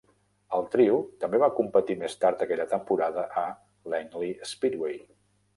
El 0.59 0.63
trio 0.75 0.95
també 1.25 1.41
va 1.43 1.49
competir 1.59 1.97
més 1.99 2.17
tard 2.25 2.41
aquella 2.47 2.67
temporada 2.73 3.29
a 3.43 3.47
Langley 3.97 4.33
Speedway. 4.55 4.99